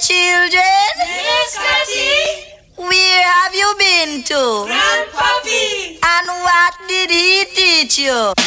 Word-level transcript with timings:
children? 0.00 0.90
Yes, 0.96 1.58
Kathy. 1.60 2.56
Where 2.76 3.22
have 3.22 3.54
you 3.54 3.74
been 3.78 4.22
to? 4.24 4.64
Grandpappy. 4.64 5.98
And 6.02 6.26
what 6.40 6.74
did 6.88 7.10
he 7.10 7.44
teach 7.54 7.98
you? 7.98 8.39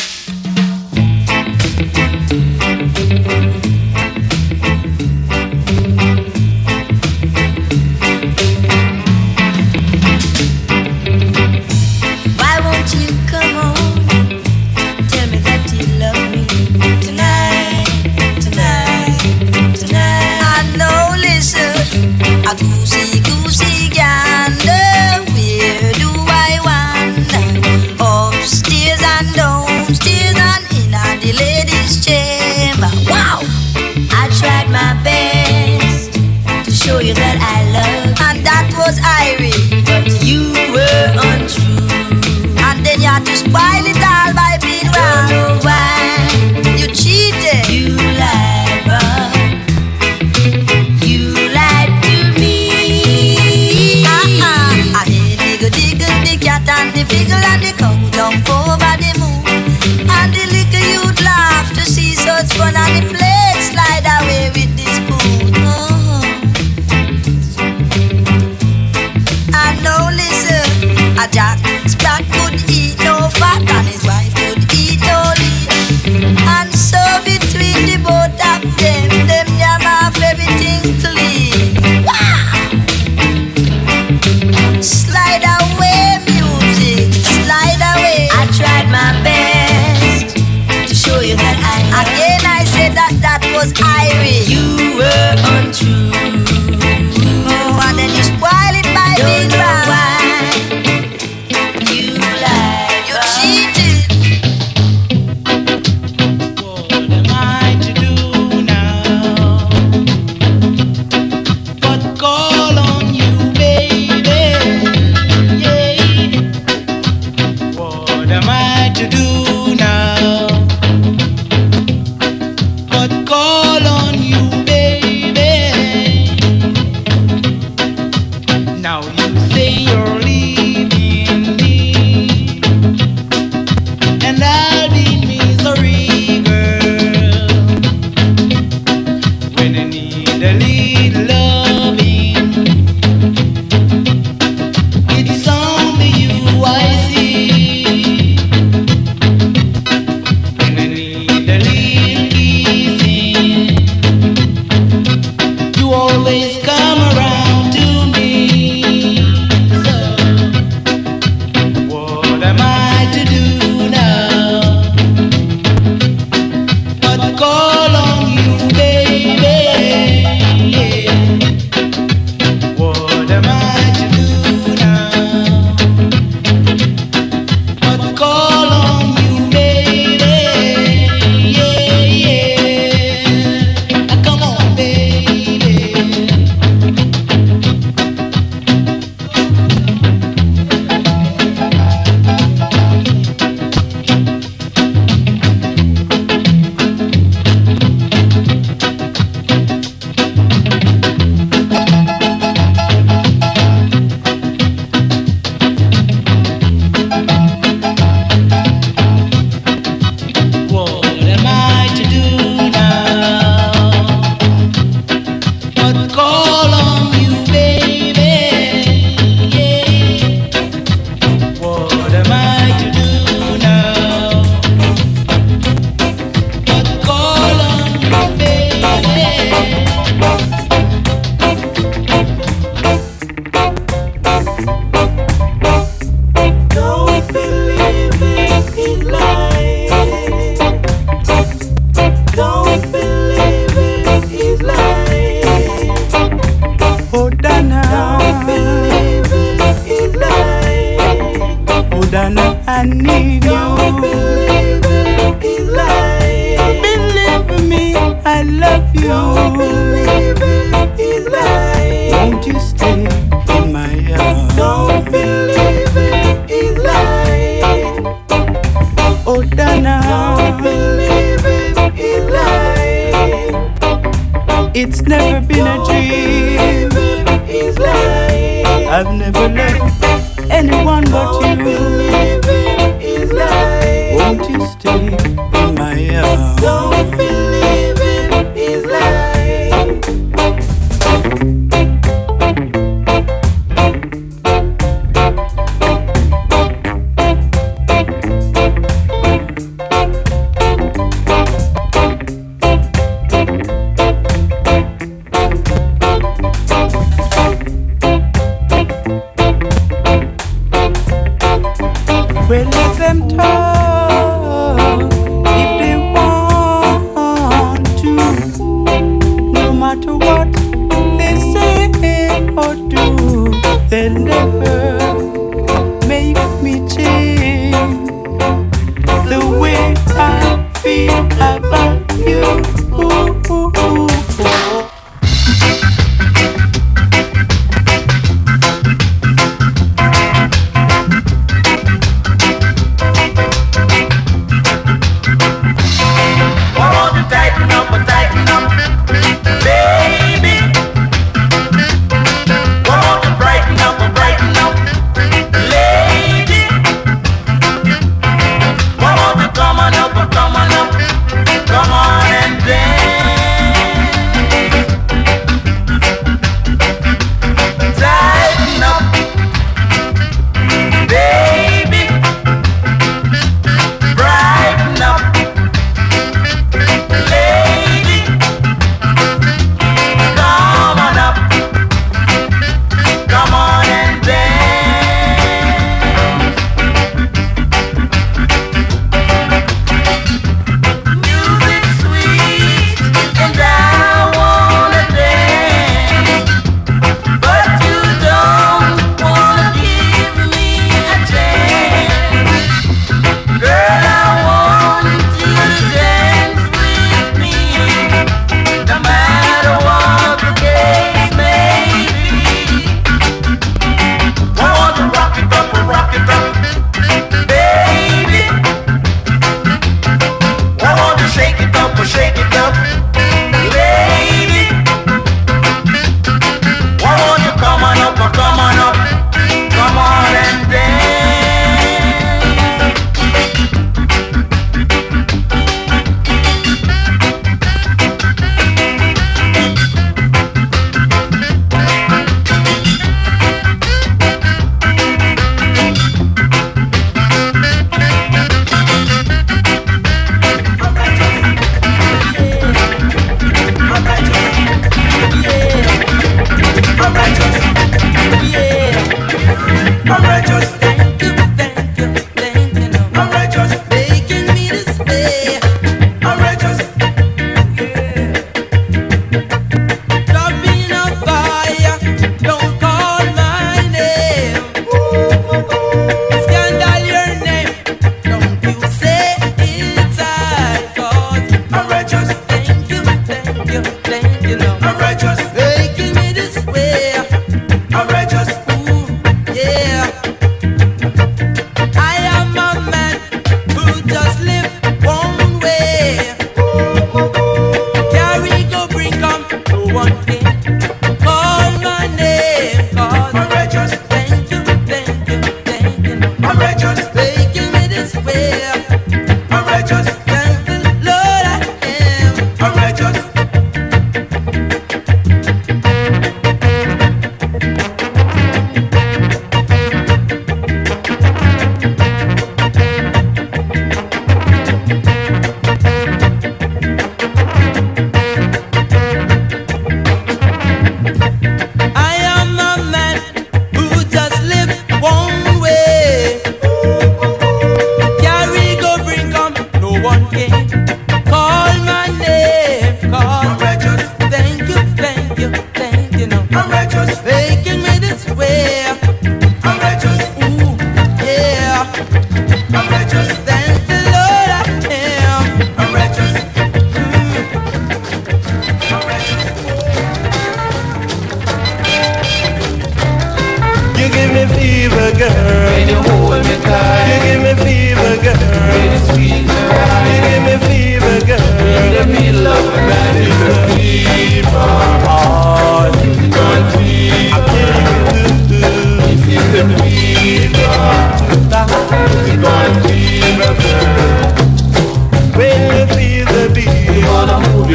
the 56.94 57.04
figure 57.06 57.36
and 57.36 57.64
the 57.64 57.93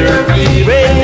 River 0.09 0.98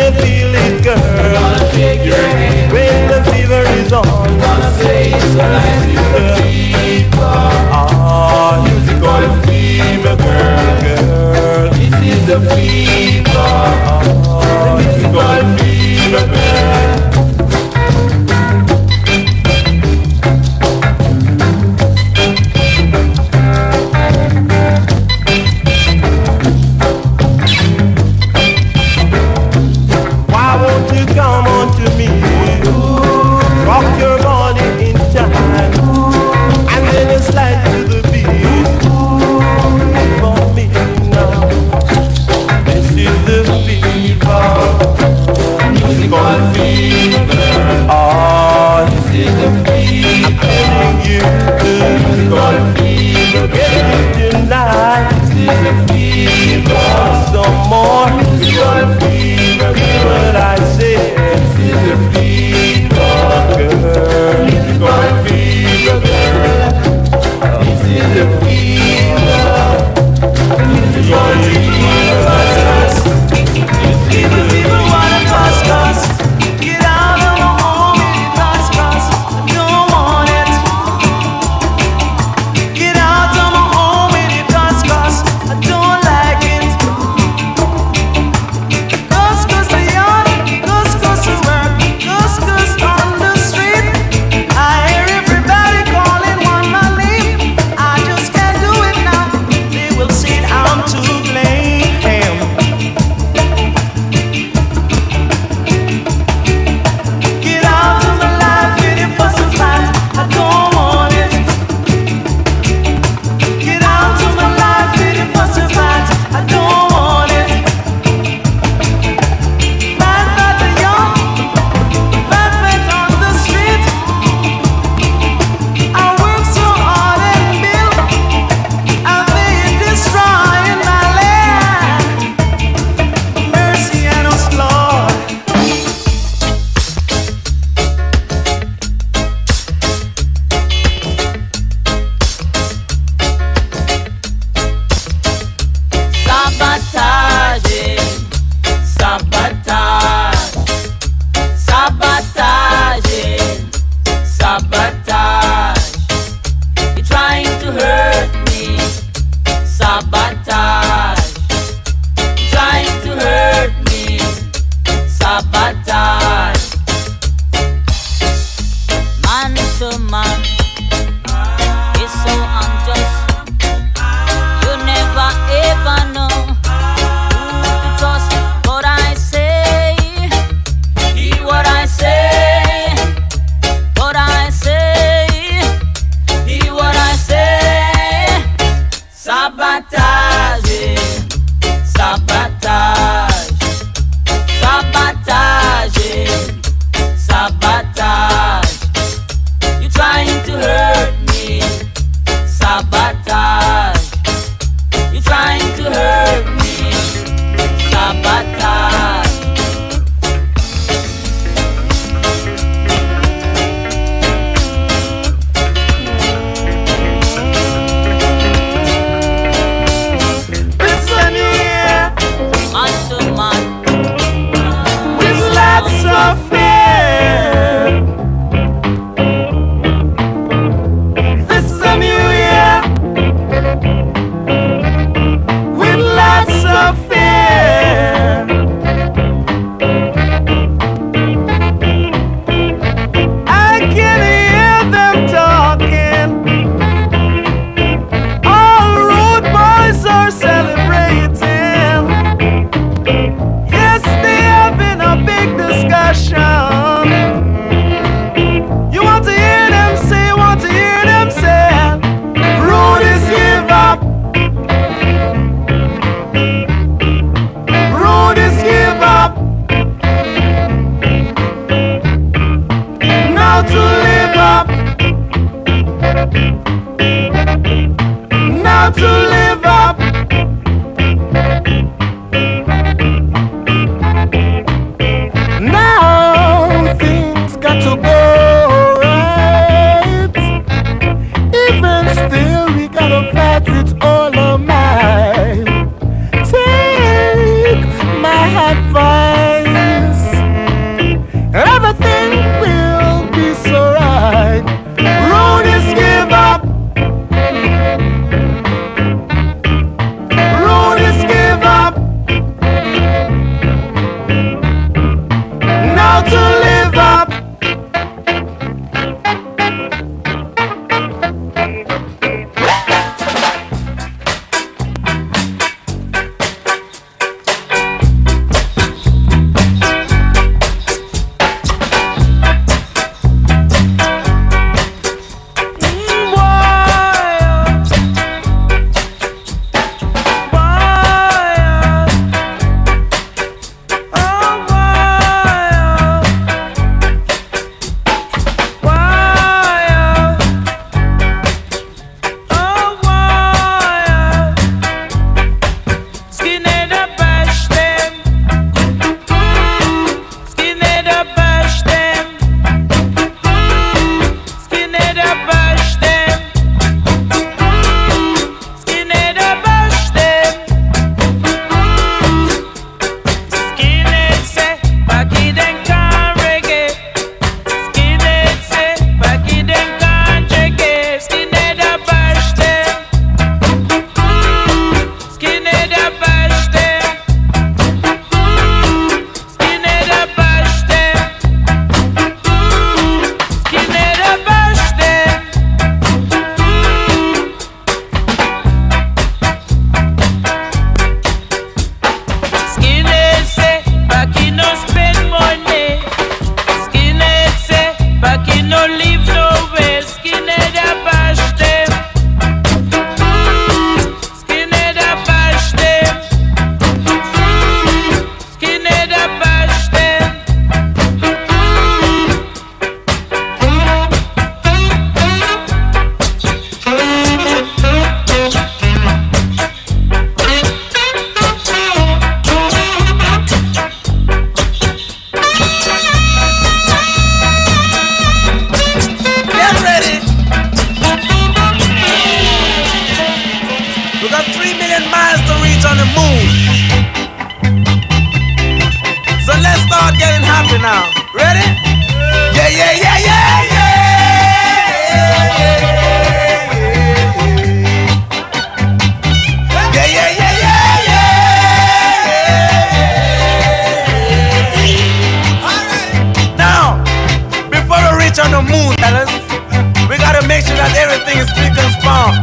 everything 471.25 471.42
is 471.42 471.50
spick 471.50 471.74
and 471.74 471.94
span. 471.98 472.33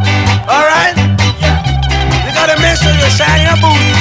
All 0.50 0.66
right? 0.66 0.94
You 2.26 2.30
gotta 2.34 2.58
make 2.58 2.76
sure 2.78 2.90
you 2.90 3.08
shine 3.14 3.46
your 3.46 3.58
boots. 3.62 3.98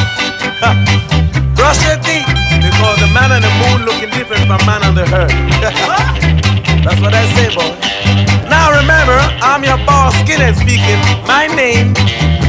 Brush 1.54 1.78
your 1.86 1.98
teeth, 2.02 2.26
because 2.58 2.98
the 2.98 3.10
man 3.13 3.32
on 3.32 3.41
the 3.41 3.54
moon 3.62 3.86
looking 3.86 4.10
different 4.10 4.41
from 4.50 4.62
man 4.65 4.82
on 4.84 4.96
the 4.96 5.06
earth. 5.13 5.34
That's 6.84 7.00
what 7.02 7.13
I 7.13 7.26
say, 7.38 7.54
boy. 7.54 7.78
Now 8.50 8.74
remember, 8.74 9.17
I'm 9.46 9.63
your 9.63 9.78
boss, 9.86 10.15
Skinhead 10.26 10.58
speaking. 10.58 10.98
My 11.30 11.46
name 11.48 11.94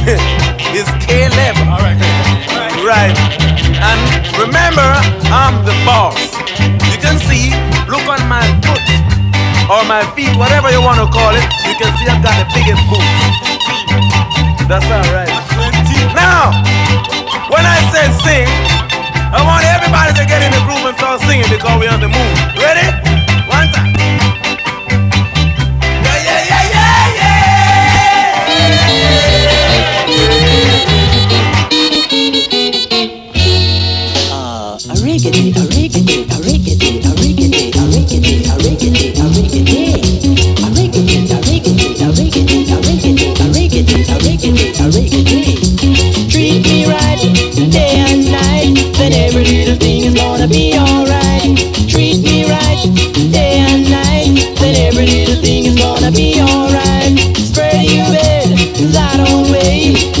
is 0.73 0.89
Caleb. 1.05 1.55
All 1.69 1.81
right. 1.85 2.01
Right. 2.81 3.15
And 3.77 4.01
remember, 4.41 4.89
I'm 5.29 5.63
the 5.65 5.75
boss. 5.85 6.17
You 6.89 6.97
can 6.97 7.19
see, 7.19 7.53
look 7.87 8.05
on 8.09 8.27
my 8.27 8.43
foot 8.65 9.22
or 9.71 9.83
my 9.87 10.03
feet, 10.15 10.35
whatever 10.35 10.69
you 10.71 10.81
want 10.81 10.99
to 10.99 11.07
call 11.07 11.31
it. 11.35 11.45
You 11.63 11.75
can 11.79 11.91
see 11.97 12.07
I've 12.07 12.21
got 12.23 12.35
the 12.35 12.47
biggest 12.51 12.83
boots. 12.91 13.23
That's 14.67 14.87
all 14.91 15.07
right. 15.15 15.31
Now, 16.15 16.51
when 17.51 17.65
I 17.65 17.77
say 17.91 18.05
sing, 18.23 18.47
I 19.33 19.41
want 19.43 19.65
everybody 19.65 20.11
to 20.19 20.23
get 20.27 20.43
in 20.43 20.51
the 20.51 20.61
groove 20.67 20.85
and 20.85 20.95
start 20.97 21.21
singing 21.21 21.47
because 21.49 21.79
we're 21.79 21.91
on 21.91 21.99
the 21.99 22.07
move. 22.11 22.37
Ready? 22.59 22.87
One 23.47 23.67
time. 23.73 23.93
Yeah, 26.03 26.19
yeah, 26.27 26.41
yeah, 26.51 26.63
yeah, 26.73 27.33
Uh, 34.31 34.77
a 34.89 34.95
riggedy, 35.03 35.51
a 35.51 35.63
riggedy, 35.67 35.72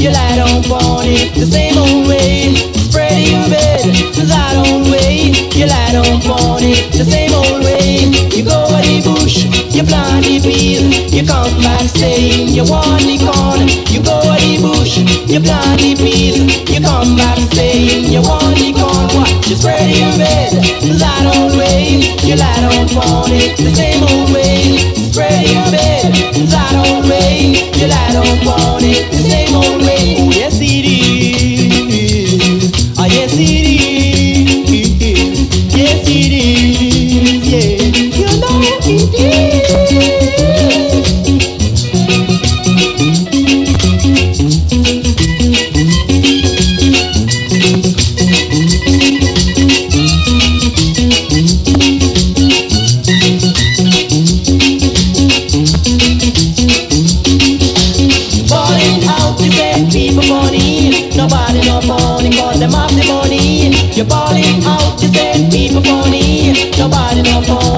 you 0.03 0.11
lie 0.11 0.35
on 0.35 1.07
it 1.07 1.31
the 1.33 1.47
same 1.47 1.79
old 1.79 2.11
way. 2.11 2.51
Spread 2.75 3.23
your 3.23 3.47
bed, 3.47 3.87
lie 4.27 4.51
down 4.51 4.91
way, 4.91 5.31
you 5.55 5.63
lie 5.63 5.95
on 5.95 6.59
it 6.59 6.91
the 6.91 7.07
same 7.07 7.31
old 7.31 7.63
way. 7.63 8.11
You 8.35 8.43
go 8.43 8.67
the 8.67 8.99
bush, 8.99 9.47
you 9.71 9.83
the 9.87 10.43
peas, 10.43 10.83
you 11.07 11.23
come 11.23 11.55
back 11.63 11.87
saying 11.87 12.51
you 12.51 12.67
want 12.67 13.07
the 13.07 13.15
corn. 13.23 13.63
You 13.95 14.03
go 14.03 14.19
the 14.27 14.59
bush, 14.59 14.99
you 14.99 15.39
the 15.39 15.95
peas, 15.95 16.51
you 16.67 16.83
come 16.83 17.15
back 17.15 17.39
saying 17.55 18.11
you 18.11 18.19
want 18.19 18.59
the 18.59 18.75
corn. 18.75 19.07
What? 19.15 19.31
You 19.47 19.55
spread 19.55 19.87
your 19.87 20.11
bed, 20.19 20.51
lie 20.99 21.31
down 21.31 21.55
way, 21.55 22.03
you 22.27 22.35
lie 22.35 22.59
on 22.59 23.31
it 23.31 23.55
the 23.55 23.71
same 23.71 24.03
old 24.03 24.35
way. 24.35 24.75
Spread 24.99 25.47
your 25.47 25.71
bed, 25.71 26.11
lie 26.51 26.75
down 26.75 27.07
way, 27.07 27.55
you 27.79 27.87
lie 27.87 28.11
down 28.11 28.27
on 28.51 28.83
it 28.83 29.09
the 29.15 29.23
same 29.23 29.55
old 29.55 29.81
way. 29.81 29.92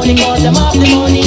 Money 0.05 0.21
cause 0.21 0.43
them 0.43 0.53
have 0.53 0.73
the 0.73 0.95
money. 0.95 1.24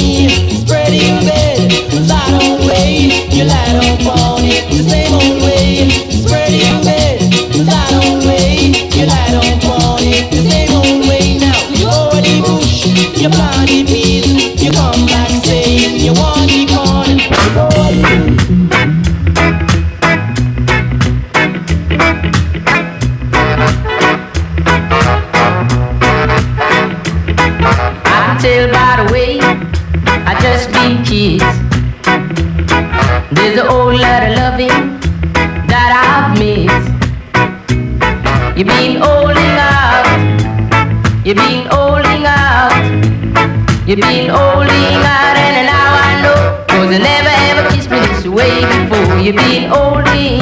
You've 43.89 43.99
been 44.01 44.29
holding 44.29 45.01
out, 45.01 45.35
and 45.35 45.65
now 45.65 45.89
I 45.97 46.21
know. 46.21 46.65
Cause 46.67 46.91
you 46.93 46.99
never 46.99 47.29
ever 47.49 47.69
kissed 47.73 47.89
me 47.89 47.99
this 47.99 48.27
way 48.27 48.61
before. 48.61 49.17
You've 49.17 49.35
been 49.35 49.67
holding, 49.67 50.41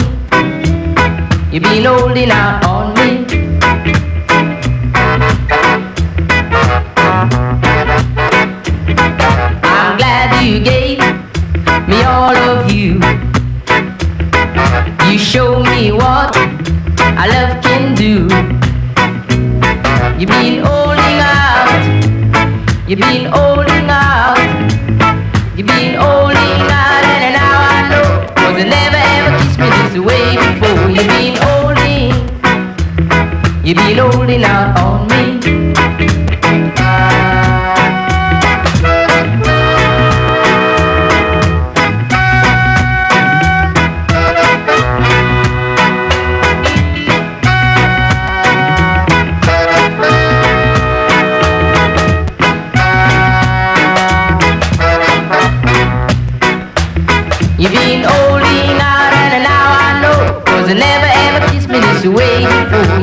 you've 1.51 1.63
been 1.63 1.85
holding 1.85 2.29
out 2.29 2.65
on 2.65 2.86
been 22.97 23.27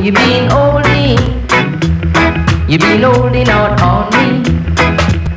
you've 0.05 0.13
been 0.13 0.47
holding, 0.51 1.17
you've 2.69 2.79
been 2.79 3.01
holding 3.01 3.49
out 3.49 3.81
on 3.81 4.05
me. 4.13 4.43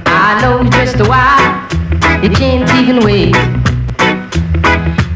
I 0.05 0.39
know 0.43 0.63
just 0.69 1.01
why 1.09 1.67
you 2.23 2.29
can't 2.29 2.69
even 2.79 3.03
wait. 3.03 3.35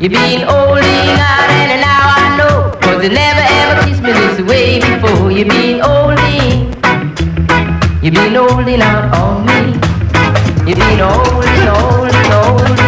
You've 0.01 0.13
been 0.13 0.41
holding 0.49 1.19
out 1.29 1.51
and 1.51 1.83
now 1.83 2.15
I 2.17 2.37
know, 2.39 2.79
cause 2.81 3.05
you 3.05 3.11
never 3.11 3.45
ever 3.61 3.87
kissed 3.87 4.03
me 4.03 4.13
this 4.13 4.41
way 4.41 4.81
before. 4.81 5.31
You've 5.31 5.49
been 5.49 5.81
holding, 5.81 6.73
you've 8.03 8.15
been 8.15 8.35
holding 8.35 8.81
out 8.81 9.15
on 9.15 9.45
me. 9.45 9.75
You've 10.67 10.79
been 10.79 10.99
holding, 10.99 11.67
holding, 11.67 12.31
holding. 12.33 12.82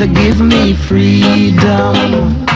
and 0.00 0.16
give 0.16 0.40
me 0.40 0.74
freedom. 0.74 2.51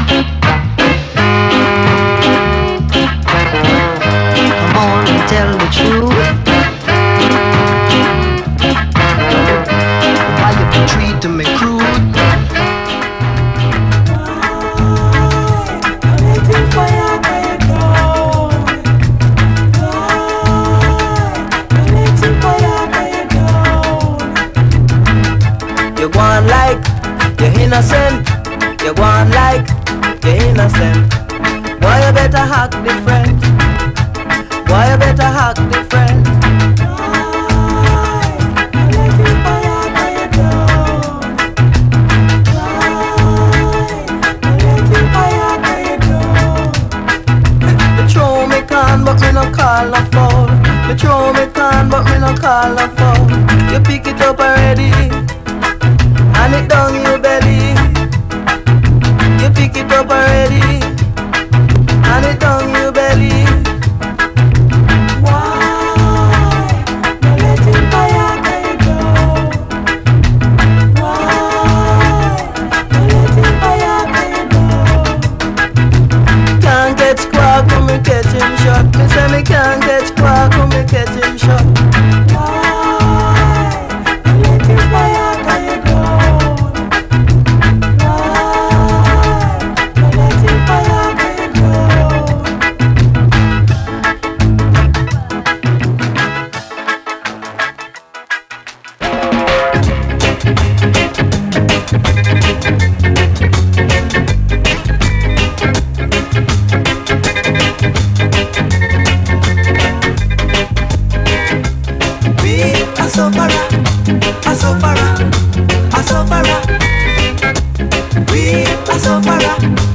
You 53.72 53.80
pick 53.80 54.06
it 54.06 54.20
up 54.22 54.38
already, 54.38 54.90
and 56.40 56.54
it 56.54 56.68
down 56.68 56.94
your 57.04 57.18
belly. 57.18 57.74
You 59.42 59.50
pick 59.50 59.76
it 59.76 59.90
up 59.92 60.08
already. 60.10 60.95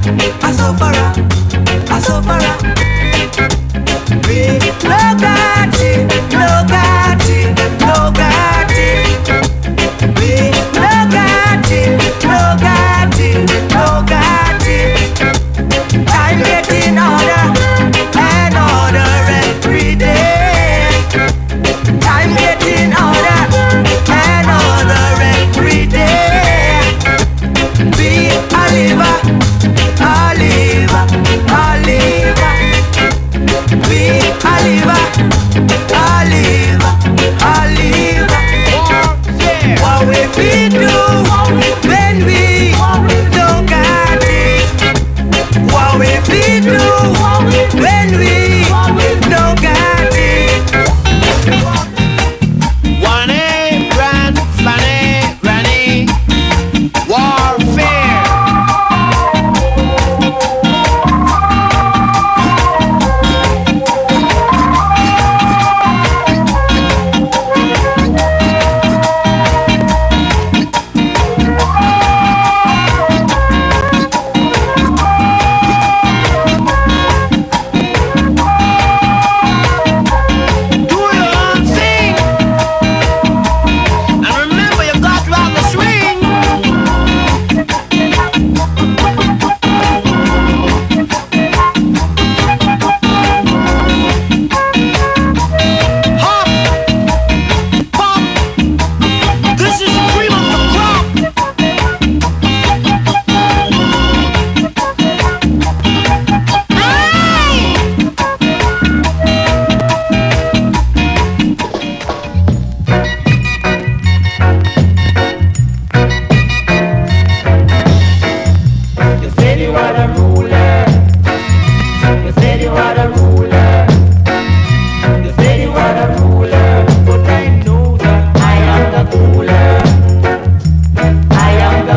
Can 0.02 0.16
make 0.16 0.42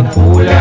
you 0.06 0.12
sad. 0.14 0.55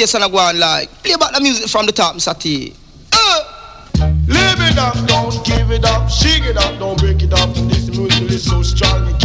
Face 0.00 0.14
and 0.14 0.24
I 0.24 0.28
go 0.28 0.38
on 0.38 0.58
like 0.58 0.90
Play 1.02 1.16
back 1.16 1.34
the 1.34 1.40
music 1.40 1.68
from 1.68 1.86
the 1.86 1.92
top. 1.92 2.16
T 2.38 2.74
uh. 3.12 3.40
It 4.32 4.78
up, 4.78 4.94
don't 5.08 5.44
give 5.44 5.70
it 5.72 5.84
up 5.84 6.08
Shake 6.08 6.44
it 6.44 6.56
up, 6.56 6.78
don't 6.78 6.98
break 6.98 7.22
it 7.22 7.32
up 7.32 7.52
This 7.68 7.88
music 7.88 8.30
is 8.30 8.48
so 8.48 8.62
strong, 8.62 9.08
it 9.08 9.20